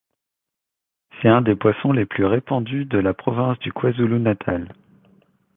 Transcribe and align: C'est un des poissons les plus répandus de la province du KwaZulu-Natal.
C'est 1.21 1.27
un 1.27 1.43
des 1.43 1.55
poissons 1.55 1.91
les 1.91 2.07
plus 2.07 2.25
répandus 2.25 2.85
de 2.85 2.97
la 2.97 3.13
province 3.13 3.59
du 3.59 3.71
KwaZulu-Natal. 3.71 4.73